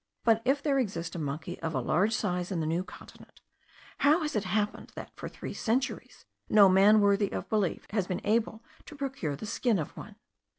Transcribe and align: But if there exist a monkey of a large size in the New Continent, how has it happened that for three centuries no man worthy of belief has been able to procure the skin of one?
But 0.23 0.41
if 0.45 0.63
there 0.63 0.79
exist 0.79 1.13
a 1.13 1.19
monkey 1.19 1.59
of 1.61 1.75
a 1.75 1.79
large 1.79 2.11
size 2.15 2.51
in 2.51 2.59
the 2.59 2.65
New 2.65 2.83
Continent, 2.83 3.39
how 3.99 4.23
has 4.23 4.35
it 4.35 4.45
happened 4.45 4.91
that 4.95 5.11
for 5.15 5.29
three 5.29 5.53
centuries 5.53 6.25
no 6.49 6.67
man 6.67 7.01
worthy 7.01 7.31
of 7.31 7.47
belief 7.49 7.85
has 7.91 8.07
been 8.07 8.21
able 8.23 8.63
to 8.87 8.95
procure 8.95 9.35
the 9.35 9.45
skin 9.45 9.77
of 9.77 9.95
one? 9.95 10.15